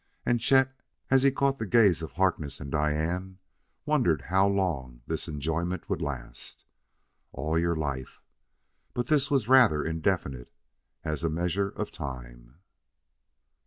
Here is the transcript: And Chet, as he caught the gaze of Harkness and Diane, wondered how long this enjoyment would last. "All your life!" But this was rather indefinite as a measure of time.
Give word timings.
And 0.25 0.39
Chet, 0.39 0.81
as 1.11 1.21
he 1.21 1.29
caught 1.29 1.59
the 1.59 1.65
gaze 1.67 2.01
of 2.01 2.13
Harkness 2.13 2.59
and 2.59 2.71
Diane, 2.71 3.37
wondered 3.85 4.23
how 4.23 4.47
long 4.47 5.01
this 5.05 5.27
enjoyment 5.27 5.87
would 5.91 6.01
last. 6.01 6.65
"All 7.33 7.55
your 7.59 7.75
life!" 7.75 8.19
But 8.95 9.05
this 9.05 9.29
was 9.29 9.47
rather 9.47 9.85
indefinite 9.85 10.51
as 11.03 11.23
a 11.23 11.29
measure 11.29 11.69
of 11.69 11.91
time. 11.91 12.61